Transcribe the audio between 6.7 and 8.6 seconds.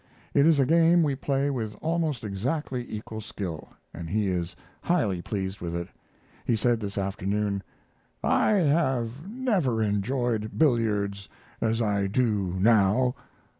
this afternoon: "I